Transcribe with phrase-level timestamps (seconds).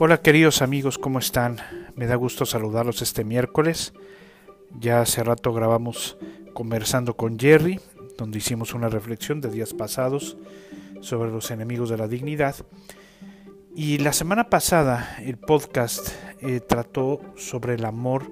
[0.00, 1.56] Hola queridos amigos, ¿cómo están?
[1.96, 3.92] Me da gusto saludarlos este miércoles.
[4.78, 6.16] Ya hace rato grabamos
[6.54, 7.80] conversando con Jerry,
[8.16, 10.36] donde hicimos una reflexión de días pasados
[11.00, 12.54] sobre los enemigos de la dignidad.
[13.74, 16.10] Y la semana pasada el podcast
[16.42, 18.30] eh, trató sobre el amor,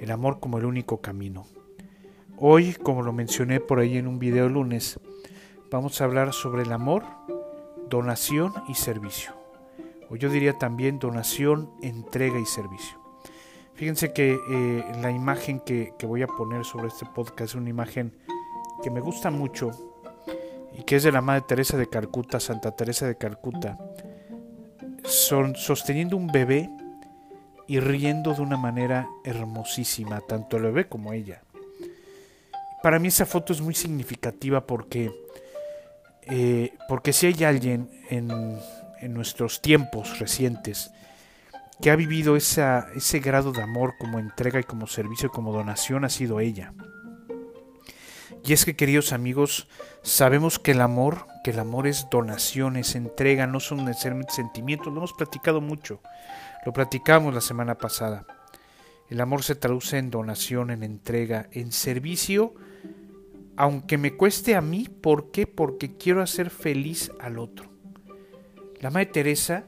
[0.00, 1.46] el amor como el único camino.
[2.36, 4.98] Hoy, como lo mencioné por ahí en un video lunes,
[5.70, 7.04] vamos a hablar sobre el amor,
[7.88, 9.35] donación y servicio
[10.10, 12.98] o yo diría también donación, entrega y servicio.
[13.74, 18.12] Fíjense que eh, la imagen que, voy a poner sobre este podcast es una imagen
[18.82, 19.70] que me gusta mucho
[20.78, 23.78] y que es de la Madre Teresa de Calcuta, Santa Teresa de Calcuta,
[25.04, 26.70] son, sosteniendo un bebé
[27.66, 31.42] y riendo de una manera hermosísima, tanto el bebé como ella.
[32.82, 35.12] Para mí esa foto es muy significativa porque,
[36.22, 38.58] eh, porque si hay alguien en,
[39.06, 40.90] en nuestros tiempos recientes
[41.80, 46.04] que ha vivido esa, ese grado de amor como entrega y como servicio como donación
[46.04, 46.72] ha sido ella.
[48.44, 49.68] Y es que queridos amigos,
[50.02, 54.92] sabemos que el amor, que el amor es donación, es entrega, no son necesariamente sentimientos,
[54.92, 56.00] lo hemos platicado mucho,
[56.64, 58.24] lo platicamos la semana pasada.
[59.08, 62.54] El amor se traduce en donación, en entrega, en servicio,
[63.56, 65.46] aunque me cueste a mí, ¿por qué?
[65.46, 67.75] Porque quiero hacer feliz al otro.
[68.80, 69.64] La Madre Teresa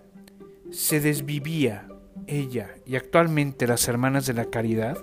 [0.70, 1.88] se desvivía,
[2.26, 4.98] ella y actualmente las hermanas de la caridad,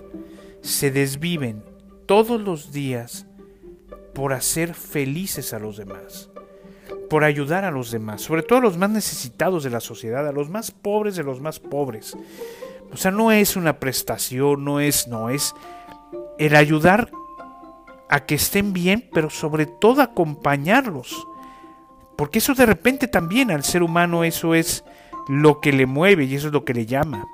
[0.60, 1.64] se desviven
[2.06, 3.26] todos los días
[4.14, 6.30] por hacer felices a los demás,
[7.10, 10.32] por ayudar a los demás, sobre todo a los más necesitados de la sociedad, a
[10.32, 12.16] los más pobres de los más pobres.
[12.92, 15.52] O sea, no es una prestación, no es, no es
[16.38, 17.10] el ayudar
[18.08, 21.26] a que estén bien, pero sobre todo acompañarlos
[22.16, 24.84] porque eso de repente también al ser humano eso es
[25.28, 27.26] lo que le mueve y eso es lo que le llama,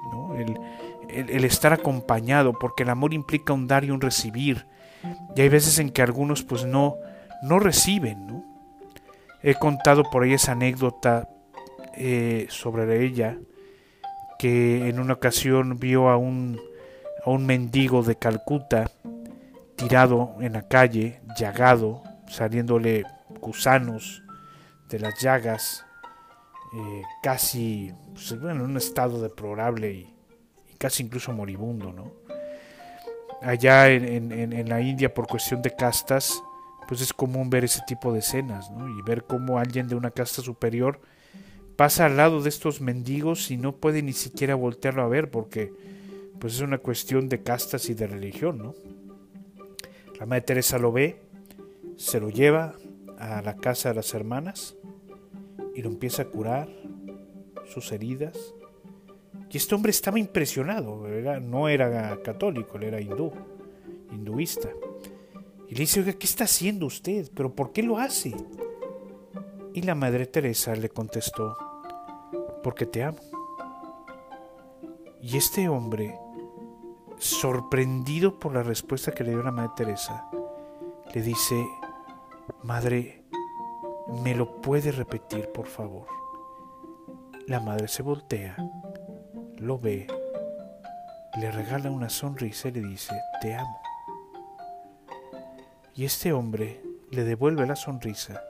[1.09, 4.67] el, estar acompañado, porque el amor implica un dar y un recibir.
[5.37, 6.97] Y hay veces en que algunos pues no,
[7.43, 8.27] no reciben.
[8.27, 8.45] ¿no?
[9.43, 11.29] He contado por ahí esa anécdota
[11.95, 13.37] eh, sobre ella,
[14.39, 16.59] que en una ocasión vio a un,
[17.27, 18.91] a un mendigo de Calcuta
[19.77, 23.05] tirado en la calle, llagado, saliéndole
[23.41, 24.22] gusanos
[24.93, 25.87] de las llagas,
[26.75, 30.15] eh, casi pues, en un estado deplorable y,
[30.77, 32.13] casi incluso moribundo, ¿no?
[33.41, 36.43] Allá en, la India, por cuestión de castas,
[36.87, 38.89] pues es común ver ese tipo de escenas, ¿no?
[38.89, 41.01] Y ver cómo alguien de una casta superior
[41.77, 45.73] pasa al lado de estos mendigos y no puede ni siquiera voltearlo a ver porque
[46.39, 48.75] pues es una cuestión de castas y de religión, ¿no?
[50.21, 51.21] La Madre Teresa lo ve,
[51.97, 52.75] se lo lleva
[53.19, 54.77] a la casa de las hermanas
[55.75, 56.69] y lo empieza a curar
[57.67, 58.55] sus heridas.
[59.51, 61.07] Y este hombre estaba impresionado,
[61.41, 63.33] no era católico, él era hindú,
[64.11, 64.71] hinduista.
[65.69, 67.31] Y le dice, oiga, ¿qué está haciendo usted?
[67.35, 68.35] ¿Pero por qué lo hace?
[69.75, 71.57] Y la Madre Teresa le contestó,
[72.63, 73.19] porque te amo.
[75.21, 76.19] Y este hombre,
[77.19, 80.29] sorprendido por la respuesta que le dio la Madre Teresa,
[81.15, 81.65] le dice,
[82.63, 83.22] Madre,
[84.21, 86.07] ¿Me lo puede repetir, por favor?
[87.47, 88.57] La madre se voltea,
[89.57, 90.07] lo ve,
[91.41, 93.81] le regala una sonrisa y le dice, te amo.
[95.95, 98.43] Y este hombre le devuelve la sonrisa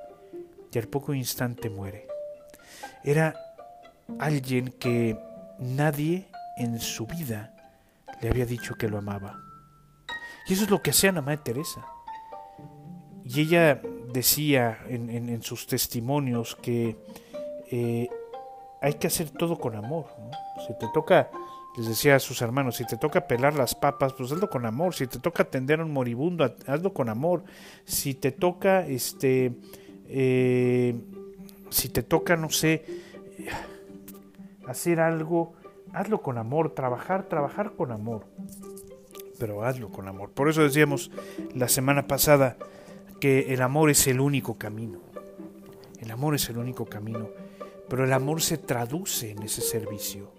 [0.72, 2.08] y al poco instante muere.
[3.04, 3.34] Era
[4.18, 5.18] alguien que
[5.58, 7.54] nadie en su vida
[8.20, 9.38] le había dicho que lo amaba.
[10.46, 11.86] Y eso es lo que hacía la Madre Teresa.
[13.24, 13.80] Y ella
[14.12, 16.96] decía en, sus testimonios que
[17.70, 18.08] eh,
[18.80, 20.06] hay que hacer todo con amor.
[20.66, 21.30] Si te toca,
[21.76, 24.94] les decía a sus hermanos, si te toca pelar las papas, pues hazlo con amor.
[24.94, 27.44] Si te toca atender a un moribundo, hazlo con amor.
[27.84, 29.52] Si te toca, este,
[30.08, 31.00] eh,
[31.70, 32.84] si te toca, no sé,
[34.66, 35.54] hacer algo,
[35.92, 36.74] hazlo con amor.
[36.74, 38.26] Trabajar, trabajar con amor.
[39.38, 40.30] Pero hazlo con amor.
[40.30, 41.10] Por eso decíamos
[41.54, 42.56] la semana pasada,
[43.22, 44.98] que el amor es el único camino.
[46.00, 47.28] El amor es el único camino,
[47.88, 50.32] pero el amor se traduce en ese servicio.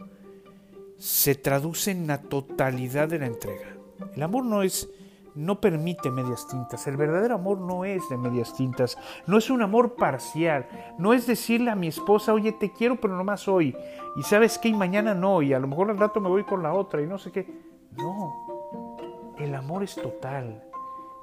[0.98, 3.78] Se traduce en la totalidad de la entrega.
[4.14, 4.90] El amor no es
[5.34, 6.86] no permite medias tintas.
[6.86, 8.98] El verdadero amor no es de medias tintas.
[9.28, 10.68] No es un amor parcial.
[10.98, 13.78] No es decirle a mi esposa, oye, te quiero, pero nomás hoy.
[14.18, 15.42] Y sabes que mañana no.
[15.42, 17.48] Y a lo mejor al rato me voy con la otra y no sé qué.
[17.96, 18.98] No.
[19.40, 20.73] El amor es total.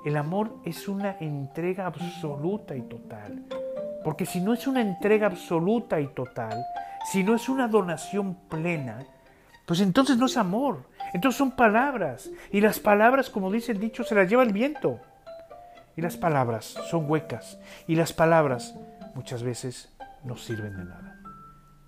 [0.04, 3.44] El amor es una entrega absoluta y total.
[4.02, 6.64] Porque si no es una entrega absoluta y total,
[7.10, 9.04] si no es una donación plena,
[9.66, 12.30] pues entonces no es amor, entonces son palabras.
[12.50, 15.00] Y las palabras, como dice el dicho, se las lleva el viento.
[15.96, 17.58] Y las palabras son huecas.
[17.86, 18.74] Y las palabras
[19.14, 19.92] muchas veces
[20.24, 21.20] no sirven de nada.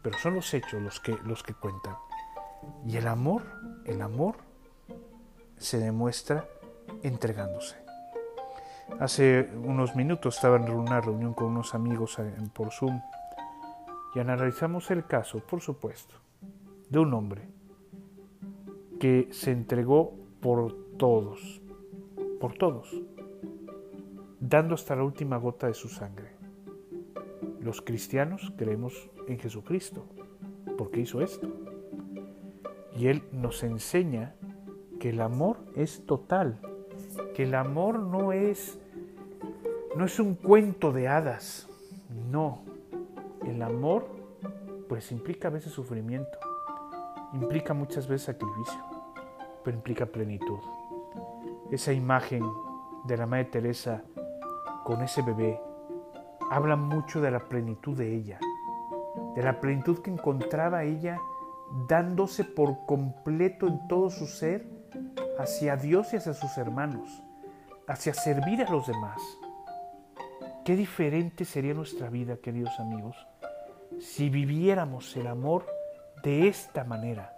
[0.03, 1.97] Pero son los hechos los que, los que cuentan.
[2.87, 3.43] Y el amor,
[3.87, 4.37] el amor
[5.57, 6.47] se demuestra
[7.03, 7.82] entregándose.
[9.01, 12.19] Hace unos minutos estaba en una reunión con unos amigos
[12.53, 13.01] por Zoom
[14.15, 16.15] y analizamos el caso, por supuesto,
[16.89, 17.49] de un hombre
[19.01, 21.61] que se entregó por todos,
[22.41, 22.95] por todos,
[24.39, 26.37] dando hasta la última gota de su sangre.
[27.61, 30.05] Los cristianos creemos en Jesucristo,
[30.77, 31.49] porque hizo esto.
[32.97, 34.35] Y Él nos enseña
[35.01, 36.61] que el amor es total,
[37.35, 38.79] que el amor no es,
[39.97, 41.69] no es un cuento de hadas,
[42.31, 42.63] no.
[43.47, 44.07] El amor
[44.89, 46.39] pues implica a veces sufrimiento,
[47.33, 48.81] implica muchas veces sacrificio,
[49.65, 50.61] pero implica plenitud.
[51.71, 52.45] Esa imagen
[53.05, 54.03] de la Madre Teresa
[54.85, 55.61] con ese bebé
[56.51, 58.39] habla mucho de la plenitud de ella,
[59.35, 61.19] de la plenitud que encontraba ella
[61.89, 64.67] dándose por completo en todo su ser
[65.39, 67.23] hacia Dios y hacia sus hermanos,
[67.89, 69.21] hacia servir a los demás.
[70.65, 73.17] Qué diferente sería nuestra vida, queridos amigos,
[73.99, 75.67] si viviéramos el amor
[76.23, 77.37] de esta manera,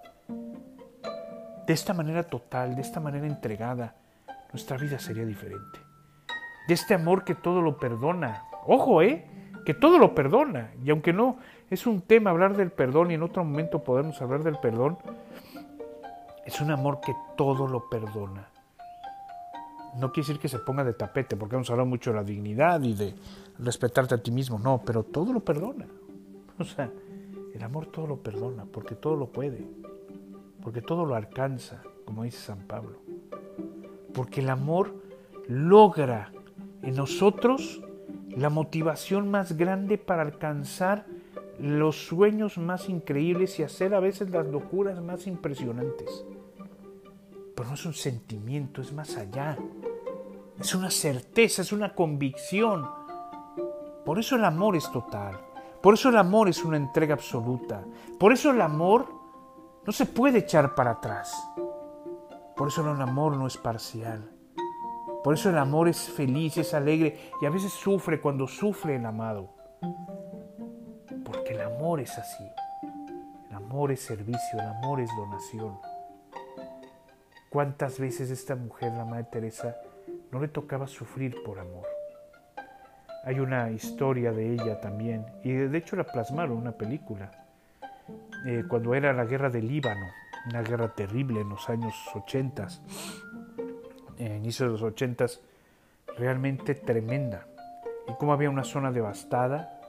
[1.66, 3.94] de esta manera total, de esta manera entregada,
[4.52, 5.78] nuestra vida sería diferente.
[6.68, 8.44] De este amor que todo lo perdona.
[8.66, 9.26] Ojo, ¿eh?
[9.64, 10.72] Que todo lo perdona.
[10.84, 11.38] Y aunque no
[11.70, 14.98] es un tema hablar del perdón y en otro momento podemos hablar del perdón,
[16.44, 18.53] es un amor que todo lo perdona.
[19.96, 22.82] No quiere decir que se ponga de tapete, porque hemos hablado mucho de la dignidad
[22.82, 23.14] y de
[23.58, 24.58] respetarte a ti mismo.
[24.58, 25.86] No, pero todo lo perdona.
[26.58, 26.90] O sea,
[27.54, 29.66] el amor todo lo perdona, porque todo lo puede,
[30.62, 32.98] porque todo lo alcanza, como dice San Pablo.
[34.12, 34.94] Porque el amor
[35.46, 36.32] logra
[36.82, 37.82] en nosotros
[38.36, 41.06] la motivación más grande para alcanzar
[41.58, 46.24] los sueños más increíbles y hacer a veces las locuras más impresionantes.
[47.54, 49.56] Pero no es un sentimiento, es más allá.
[50.58, 52.88] Es una certeza, es una convicción.
[54.04, 55.40] Por eso el amor es total.
[55.82, 57.84] Por eso el amor es una entrega absoluta.
[58.18, 59.06] Por eso el amor
[59.84, 61.34] no se puede echar para atrás.
[62.56, 64.30] Por eso el amor no es parcial.
[65.24, 69.06] Por eso el amor es feliz, es alegre y a veces sufre cuando sufre el
[69.06, 69.54] amado.
[71.24, 72.44] Porque el amor es así.
[73.48, 75.78] El amor es servicio, el amor es donación.
[77.50, 79.76] ¿Cuántas veces esta mujer, la Madre Teresa,
[80.34, 81.86] no le tocaba sufrir por amor?
[83.24, 87.30] Hay una historia de ella también, y de hecho la plasmaron en una película,
[88.44, 90.04] eh, cuando era la guerra del Líbano,
[90.50, 92.66] una guerra terrible en los años 80,
[94.18, 95.26] eh, inicio de los 80,
[96.18, 97.46] realmente tremenda.
[98.08, 99.80] Y cómo había una zona devastada,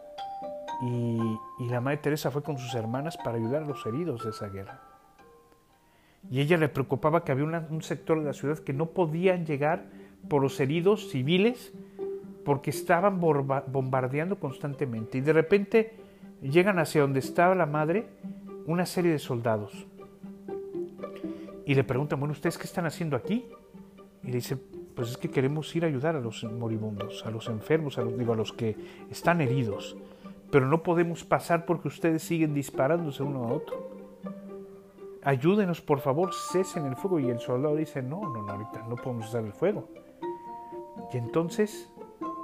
[0.83, 1.19] y,
[1.59, 4.47] y la Madre Teresa fue con sus hermanas para ayudar a los heridos de esa
[4.47, 4.79] guerra
[6.29, 9.85] y ella le preocupaba que había un sector de la ciudad que no podían llegar
[10.29, 11.73] por los heridos civiles
[12.43, 15.93] porque estaban bombardeando constantemente y de repente
[16.41, 18.07] llegan hacia donde estaba la madre
[18.67, 19.87] una serie de soldados
[21.65, 23.45] y le preguntan, bueno, ¿ustedes qué están haciendo aquí?
[24.23, 24.55] Y le dice,
[24.95, 28.17] pues es que queremos ir a ayudar a los moribundos, a los enfermos, a los,
[28.17, 28.75] digo, a los que
[29.09, 29.97] están heridos,
[30.51, 33.95] pero no podemos pasar porque ustedes siguen disparándose uno a otro
[35.25, 37.19] ayúdenos por favor, cesen el fuego.
[37.19, 39.89] Y el soldado dice, no, no, no, ahorita no podemos usar el fuego.
[41.13, 41.91] Y entonces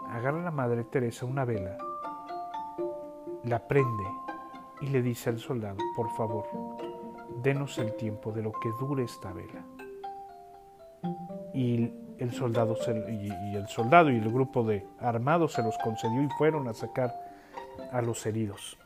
[0.10, 1.78] agarra a la Madre Teresa una vela,
[3.44, 4.04] la prende
[4.82, 6.46] y le dice al soldado, por favor,
[7.42, 9.64] denos el tiempo de lo que dure esta vela.
[11.54, 12.78] Y el soldado,
[13.10, 17.12] y el soldado y el grupo de armados se los concedió y fueron a sacar
[17.92, 18.78] a los heridos.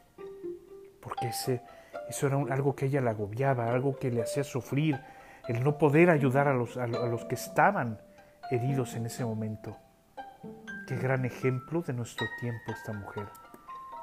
[1.02, 1.62] Porque ese
[2.10, 5.00] eso era algo que ella le agobiaba, algo que le hacía sufrir,
[5.48, 8.00] el no poder ayudar a los, a los que estaban
[8.52, 9.78] heridos en ese momento.
[10.88, 13.28] Qué gran ejemplo de nuestro tiempo esta mujer,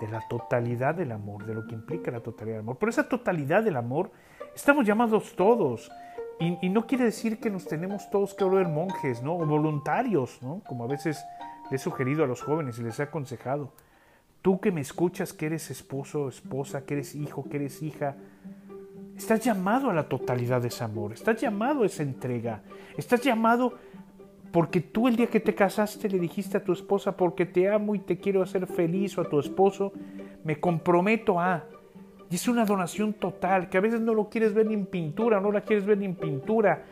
[0.01, 2.79] de la totalidad del amor, de lo que implica la totalidad del amor.
[2.79, 4.11] Por esa totalidad del amor
[4.55, 5.91] estamos llamados todos.
[6.41, 9.37] Y, no quiere decir que nos tenemos todos que volver monjes, ¿no?
[9.37, 10.61] O voluntarios, ¿no?
[10.67, 11.25] Como a veces
[11.71, 13.73] le he sugerido a los jóvenes y les he aconsejado.
[14.41, 18.17] Tú que me escuchas, que eres esposo, esposa, que eres hijo, que eres hija,
[19.17, 22.63] estás llamado a la totalidad de ese amor, estás llamado a esa entrega,
[22.97, 23.79] estás llamado
[24.53, 27.95] porque tú el día que te casaste le dijiste a tu esposa, porque te amo
[27.95, 29.93] y te quiero hacer feliz, o a tu esposo,
[30.45, 31.65] me comprometo a...
[32.31, 35.41] Y es una donación total, que a veces no lo quieres ver ni en pintura,
[35.41, 36.85] no la quieres ver ni en pintura,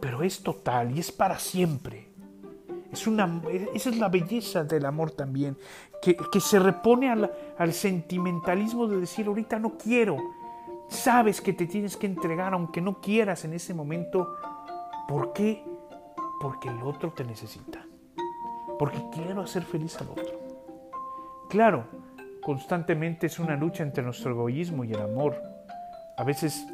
[0.00, 2.08] pero es total y es para siempre.
[2.92, 3.42] Es una,
[3.74, 5.56] esa es la belleza del amor también,
[6.02, 10.16] que, se repone al, al sentimentalismo de decir, ahorita no quiero.
[10.88, 14.36] Sabes que te tienes que entregar aunque no quieras en ese momento.
[15.08, 15.75] ¿Por qué?
[16.40, 17.84] Porque el otro te necesita.
[18.78, 20.38] Porque quiero hacer feliz al otro.
[21.48, 21.86] Claro,
[22.42, 25.40] constantemente es una lucha entre nuestro egoísmo y el amor.
[26.16, 26.66] A veces,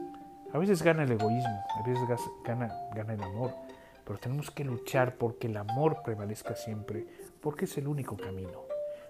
[0.52, 2.02] a veces gana el egoísmo, a veces
[2.45, 3.54] gana, gana el amor,
[4.04, 7.07] pero tenemos que luchar porque el amor prevalezca siempre,
[7.40, 8.62] porque es el único camino,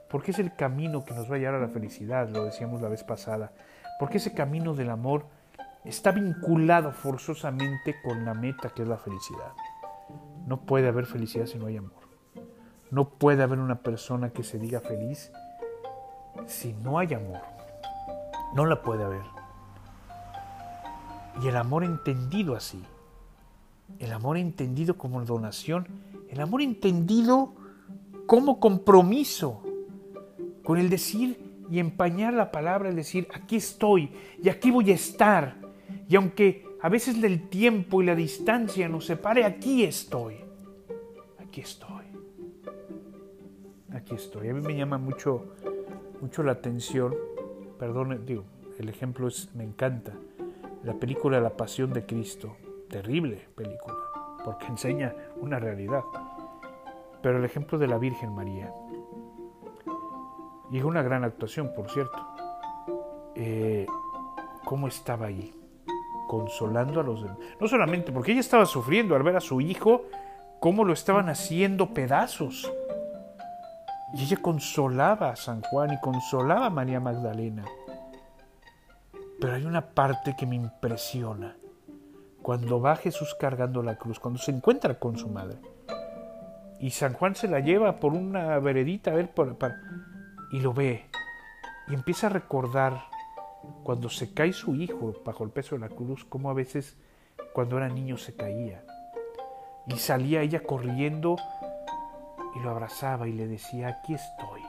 [0.09, 2.89] porque es el camino que nos va a llevar a la felicidad, lo decíamos la
[2.89, 3.53] vez pasada,
[3.99, 5.27] porque ese camino del amor
[5.85, 9.53] está vinculado forzosamente con la meta que es la felicidad.
[10.47, 12.03] No puede haber felicidad si no hay amor.
[12.91, 15.33] No puede haber una persona que se diga feliz
[16.47, 17.41] si no hay amor,
[18.55, 19.23] no la puede haber.
[21.43, 22.83] Y el amor entendido así,
[23.99, 25.87] el amor entendido como donación,
[26.29, 27.55] el amor entendido
[28.27, 29.63] como compromiso
[30.63, 34.95] con el decir y empañar la palabra, el decir, aquí estoy y aquí voy a
[34.95, 35.57] estar.
[36.09, 40.37] Y aunque a veces el tiempo y la distancia nos separe, aquí estoy.
[41.39, 42.05] Aquí estoy.
[43.93, 44.49] Aquí estoy.
[44.49, 45.53] A mí me llama mucho
[46.23, 47.17] mucho la atención,
[47.81, 48.45] perdón, digo,
[48.79, 50.13] el ejemplo es, me encanta,
[50.85, 52.57] la película La Pasión de Cristo,
[52.89, 53.97] terrible película,
[54.45, 56.05] porque enseña una realidad,
[57.23, 58.73] pero el ejemplo de la Virgen María,
[60.71, 62.19] y es una gran actuación, por cierto,
[63.35, 63.85] eh,
[64.65, 65.53] cómo estaba ahí,
[66.33, 70.07] consolando a los demás, no solamente porque ella estaba sufriendo al ver a su hijo,
[70.61, 72.73] cómo lo estaban haciendo pedazos,
[74.15, 77.67] y ella consolaba a San Juan y consolaba a María Magdalena.
[79.39, 81.55] Pero hay una parte que me impresiona.
[82.41, 85.59] Cuando va Jesús cargando la cruz, cuando se encuentra con su madre.
[86.81, 89.31] Y San Juan se la lleva por una veredita a ver
[90.51, 91.11] y lo ve.
[91.89, 93.12] Y empieza a recordar
[93.83, 96.97] cuando se cae su hijo bajo el peso de la cruz, como a veces
[97.53, 98.85] cuando era niño se caía.
[99.87, 101.37] Y salía ella corriendo
[102.55, 104.63] y lo abrazaba y le decía, aquí estoy.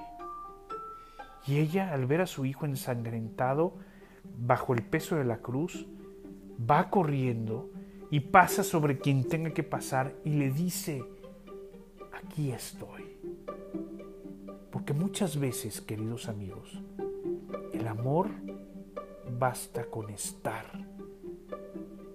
[1.46, 3.76] Y ella, al ver a su hijo ensangrentado
[4.38, 5.86] bajo el peso de la cruz,
[6.60, 7.70] va corriendo
[8.10, 11.04] y pasa sobre quien tenga que pasar y le dice,
[12.14, 13.18] aquí estoy.
[14.72, 16.82] Porque muchas veces, queridos amigos,
[17.74, 18.30] el amor
[19.38, 20.66] basta con estar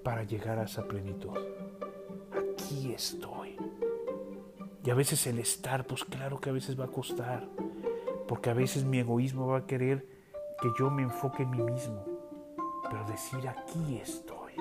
[0.02, 1.36] para llegar a esa plenitud.
[2.32, 3.56] Aquí estoy.
[4.84, 7.46] Y a veces el estar, pues claro que a veces va a costar,
[8.26, 10.06] porque a veces mi egoísmo va a querer
[10.60, 12.04] que yo me enfoque en mí mismo,
[12.90, 14.54] pero decir aquí estoy.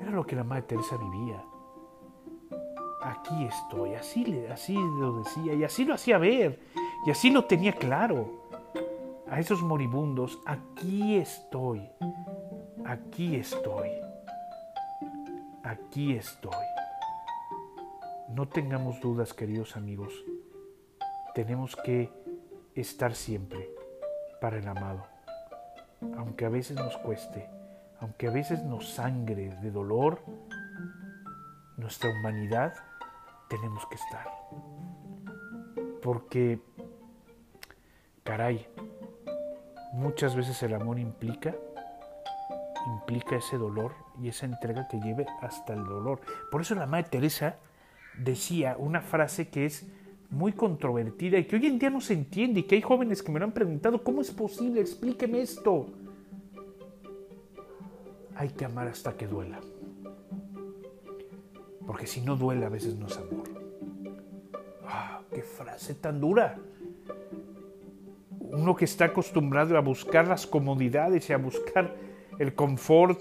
[0.00, 1.42] Era lo que la Madre Teresa vivía.
[3.02, 6.60] Aquí estoy, así, así lo decía y así lo hacía ver
[7.06, 8.45] y así lo tenía claro.
[9.28, 11.90] A esos moribundos, aquí estoy,
[12.84, 13.90] aquí estoy,
[15.64, 16.52] aquí estoy.
[18.28, 20.12] No tengamos dudas, queridos amigos.
[21.34, 22.08] Tenemos que
[22.76, 23.68] estar siempre
[24.40, 25.04] para el amado.
[26.16, 27.50] Aunque a veces nos cueste,
[27.98, 30.20] aunque a veces nos sangre de dolor,
[31.76, 32.74] nuestra humanidad,
[33.48, 34.28] tenemos que estar.
[36.00, 36.60] Porque,
[38.22, 38.68] caray,
[39.96, 41.54] muchas veces el amor implica
[42.86, 46.20] implica ese dolor y esa entrega que lleve hasta el dolor.
[46.50, 47.56] Por eso la Madre Teresa
[48.16, 49.86] decía una frase que es
[50.30, 53.32] muy controvertida y que hoy en día no se entiende y que hay jóvenes que
[53.32, 54.80] me lo han preguntado, ¿cómo es posible?
[54.80, 55.86] Explíqueme esto.
[58.36, 59.60] Hay que amar hasta que duela.
[61.86, 63.48] Porque si no duele a veces no es amor.
[64.84, 66.58] ¡Ah, qué frase tan dura!
[68.56, 71.94] Uno que está acostumbrado a buscar las comodidades y a buscar
[72.38, 73.20] el confort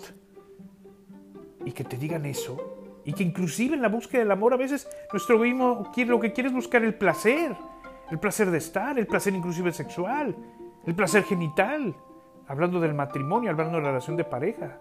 [1.65, 4.87] y que te digan eso, y que inclusive en la búsqueda del amor a veces
[5.11, 7.55] nuestro egoísmo lo que quiere es buscar el placer,
[8.11, 10.35] el placer de estar, el placer inclusive sexual,
[10.85, 11.95] el placer genital,
[12.47, 14.79] hablando del matrimonio, hablando de la relación de pareja.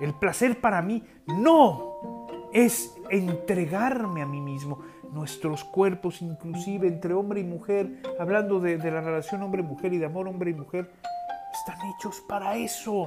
[0.00, 4.80] El placer para mí no es entregarme a mí mismo.
[5.12, 10.28] Nuestros cuerpos, inclusive entre hombre y mujer, hablando de, la relación hombre-mujer y de amor
[10.28, 10.90] hombre y mujer,
[11.52, 13.06] están hechos para eso,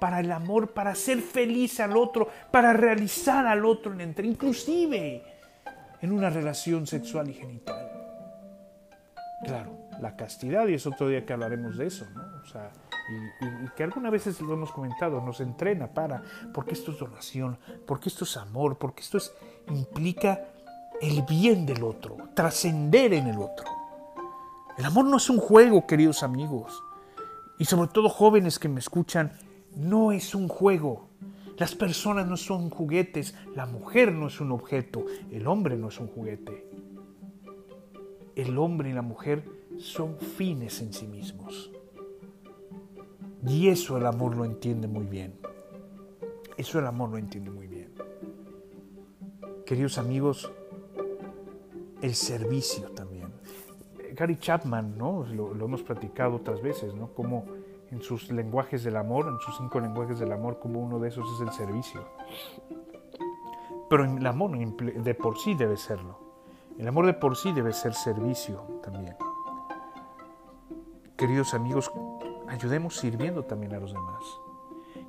[0.00, 5.22] para el amor, para ser feliz al otro, para realizar al otro en entre, inclusive
[6.00, 7.90] en una relación sexual y genital.
[9.44, 12.22] Claro, la castidad, y es otro día que hablaremos de eso, ¿no?
[12.42, 12.70] O sea,
[13.40, 18.08] y, que algunas veces lo hemos comentado, nos entrena para, porque esto es donación, porque
[18.08, 19.32] esto es amor, porque esto es,
[19.68, 20.48] implica
[21.00, 23.66] el bien del otro, trascender en el otro.
[24.76, 26.82] El amor no es un juego, queridos amigos,
[27.58, 29.32] y sobre todo jóvenes que me escuchan,
[29.76, 31.08] no es un juego.
[31.58, 36.00] Las personas no son juguetes, la mujer no es un objeto, el hombre no es
[36.00, 36.66] un juguete.
[38.34, 39.44] El hombre y la mujer
[39.78, 41.71] son fines en sí mismos.
[43.46, 45.38] Y eso el amor lo entiende muy bien.
[46.56, 47.92] Eso el amor lo entiende muy bien.
[49.66, 50.52] Queridos amigos,
[52.00, 53.32] el servicio también.
[54.14, 55.24] Gary Chapman, ¿no?
[55.24, 57.08] Lo, hemos platicado otras veces, ¿no?
[57.14, 57.46] Como
[57.90, 61.26] en sus lenguajes del amor, en sus cinco lenguajes del amor, como uno de esos
[61.34, 62.04] es el servicio.
[63.88, 66.18] Pero el amor de por sí debe serlo.
[66.78, 69.16] El amor de por sí debe ser servicio también.
[71.16, 71.90] Queridos amigos,
[72.48, 74.22] ayudemos sirviendo también a los demás.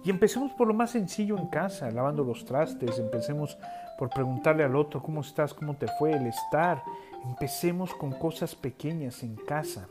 [0.04, 3.58] Y empecemos por lo más sencillo en casa, lavando los trastes, empecemos
[3.98, 6.84] por preguntarle al otro cómo estás, cómo te fue, el estar.
[7.24, 9.88] Empecemos con cosas pequeñas en casa,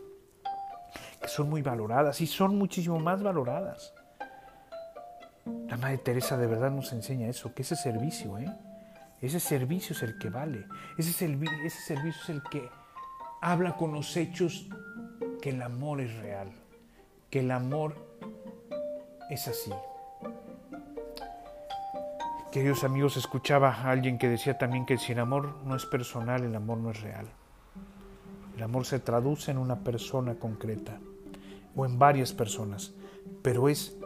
[1.21, 3.95] que son muy valoradas y son muchísimo más valoradas.
[5.67, 8.53] La Madre Teresa de verdad nos enseña eso, que ese servicio, ¿eh?
[9.21, 10.67] ese servicio es el que vale,
[10.99, 11.11] ese,
[11.65, 12.69] ese servicio es el que
[13.41, 14.69] habla con los hechos
[15.41, 16.62] que el amor es real
[17.33, 17.95] que el amor
[19.31, 19.73] es así.
[22.53, 26.45] Queridos amigos, escuchaba a alguien que decía también que si el amor no es personal,
[26.45, 27.27] el amor no es real.
[28.55, 31.01] El amor se traduce en una persona concreta
[31.75, 32.93] o en varias personas,
[33.41, 33.97] pero es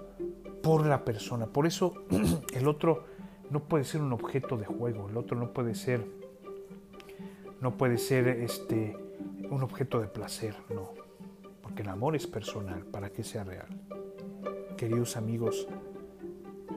[0.62, 1.46] por la persona.
[1.46, 1.94] Por eso
[2.54, 3.06] el otro
[3.50, 6.06] no puede ser un objeto de juego, el otro no puede ser
[7.60, 8.96] no puede ser este
[9.50, 11.05] un objeto de placer, no
[11.76, 13.68] que el amor es personal para que sea real.
[14.76, 15.68] Queridos amigos,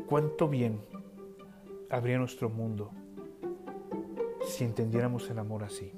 [0.08, 0.82] cuánto bien
[1.90, 2.92] habría nuestro mundo
[4.46, 5.94] si entendiéramos el amor así.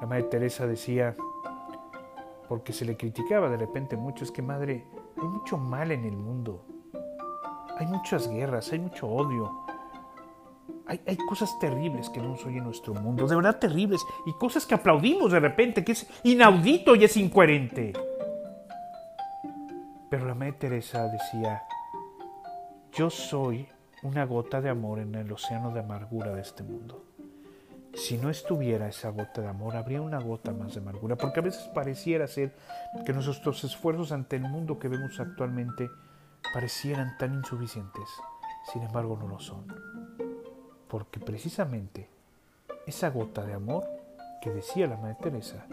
[0.00, 1.16] La Madre Teresa decía,
[2.48, 4.86] porque se le criticaba de repente mucho, es que Madre,
[5.20, 6.64] hay mucho mal en el mundo,
[7.76, 9.65] hay muchas guerras, hay mucho odio,
[10.86, 14.74] hay, cosas terribles que no soy en nuestro mundo, de verdad terribles, y cosas que
[14.74, 17.92] aplaudimos de repente, que es inaudito y es incoherente.
[20.08, 21.64] Pero la Madre Teresa decía,
[22.92, 23.68] yo soy
[24.02, 27.04] una gota de amor en el océano de amargura de este mundo.
[27.92, 31.42] Si no estuviera esa gota de amor, habría una gota más de amargura, porque a
[31.42, 32.54] veces pareciera ser
[33.04, 35.90] que nuestros esfuerzos ante el mundo que vemos actualmente
[36.54, 38.08] parecieran tan insuficientes,
[38.72, 39.66] sin embargo no lo son
[40.88, 42.08] porque precisamente
[42.86, 43.84] esa gota de amor
[44.40, 45.66] que decía la Madre Teresa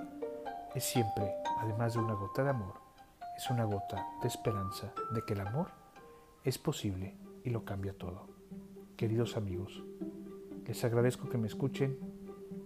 [0.74, 2.74] es siempre, además de una gota de amor,
[3.38, 5.68] es una gota de esperanza de que el amor
[6.44, 8.28] es posible y lo cambia todo.
[8.98, 9.84] Queridos amigos,
[10.66, 11.98] les agradezco que me escuchen,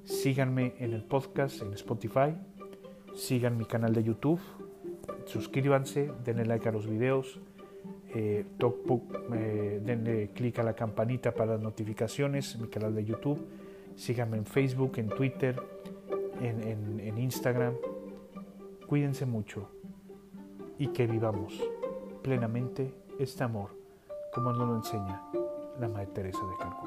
[0.04, 2.36] síganme en el podcast en Spotify,
[3.16, 4.40] sigan mi canal de YouTube,
[5.26, 7.40] suscríbanse, denle like a los videos,
[8.14, 8.46] eh,
[9.34, 13.46] eh, denle clic a la campanita para las notificaciones, mi canal de YouTube,
[13.96, 15.62] síganme en Facebook, en Twitter,
[16.42, 17.74] en, en Instagram.
[18.88, 19.70] Cuídense mucho
[20.78, 21.62] y que vivamos
[22.22, 23.78] plenamente este amor
[24.38, 25.22] como nos lo enseña
[25.80, 26.87] la Madre Teresa de Calcuta.